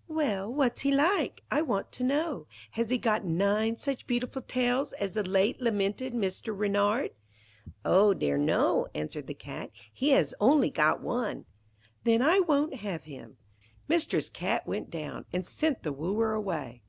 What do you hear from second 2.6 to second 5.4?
Has he got nine such beautiful tails as the